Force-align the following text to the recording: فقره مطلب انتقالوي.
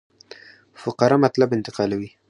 فقره 0.83 1.15
مطلب 1.23 1.53
انتقالوي. 1.53 2.09